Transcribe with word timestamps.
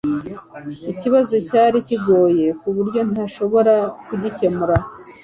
Ikibazo 0.91 1.35
cyari 1.47 1.77
kigoye 1.87 2.47
kuburyo 2.59 2.99
ntashobora 3.11 3.73
kugikemura 4.05 4.75